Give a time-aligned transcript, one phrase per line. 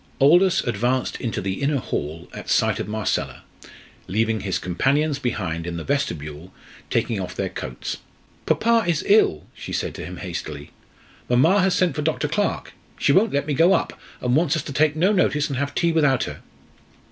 [0.19, 3.43] Aldous advanced into the inner hall at sight of Marcella,
[4.07, 6.51] leaving his companions behind in the vestibule
[6.89, 7.97] taking off their coats.
[8.47, 8.57] Marcella ran to him.
[8.85, 10.71] "Papa is ill!" she said to him hastily.
[11.29, 12.27] "Mamma has sent for Dr.
[12.27, 12.73] Clarke.
[12.97, 15.75] She won't let me go up, and wants us to take no notice and have
[15.75, 16.41] tea without her."